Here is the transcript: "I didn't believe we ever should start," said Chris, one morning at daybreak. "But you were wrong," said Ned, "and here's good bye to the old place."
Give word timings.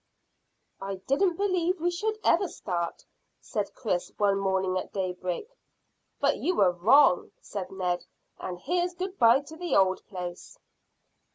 "I 0.81 0.95
didn't 0.95 1.35
believe 1.35 1.79
we 1.79 1.93
ever 2.23 2.39
should 2.47 2.51
start," 2.55 3.05
said 3.39 3.75
Chris, 3.75 4.11
one 4.17 4.39
morning 4.39 4.75
at 4.75 4.91
daybreak. 4.91 5.47
"But 6.19 6.37
you 6.37 6.55
were 6.55 6.71
wrong," 6.71 7.29
said 7.39 7.69
Ned, 7.71 8.05
"and 8.39 8.57
here's 8.57 8.95
good 8.95 9.19
bye 9.19 9.41
to 9.41 9.55
the 9.55 9.75
old 9.75 10.03
place." 10.07 10.57